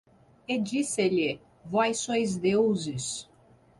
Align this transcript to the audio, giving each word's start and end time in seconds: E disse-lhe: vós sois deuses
E 0.47 0.57
disse-lhe: 0.59 1.39
vós 1.63 1.99
sois 1.99 2.35
deuses 2.35 3.29